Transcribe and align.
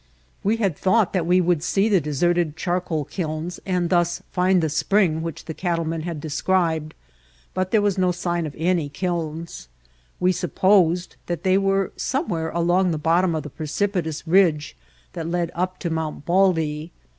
We 0.43 0.57
had 0.57 0.75
thought 0.75 1.13
that 1.13 1.27
we 1.27 1.39
would 1.39 1.61
see 1.61 1.87
the 1.87 2.01
deserted 2.01 2.57
charcoal 2.57 3.05
kilns 3.05 3.59
and 3.67 3.91
thus 3.91 4.23
find 4.31 4.59
the 4.63 4.67
spring 4.69 5.21
which 5.21 5.45
the 5.45 5.53
cattlemen 5.53 6.01
had 6.01 6.19
de 6.19 6.29
scribed, 6.31 6.95
but 7.53 7.69
there 7.69 7.83
was 7.83 7.99
no 7.99 8.11
sign 8.11 8.47
of 8.47 8.55
any 8.57 8.89
kilns. 8.89 9.67
We 10.19 10.31
supposed 10.31 11.17
that 11.27 11.43
they 11.43 11.55
were 11.55 11.91
somewhere 11.97 12.49
along 12.49 12.89
the 12.89 12.97
bottom 12.97 13.35
of 13.35 13.43
the 13.43 13.51
precipitous 13.51 14.25
ridge 14.27 14.75
that 15.13 15.29
led 15.29 15.51
up 15.53 15.77
to 15.81 15.91
Mount 15.91 16.25
Baldy. 16.25 16.91